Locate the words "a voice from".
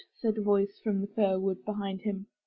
0.35-0.99